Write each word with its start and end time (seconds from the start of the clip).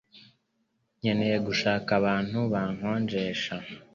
Nkeneye 0.99 1.37
gushaka 1.47 1.89
abantu 1.99 2.39
bakonjesha 2.53 3.55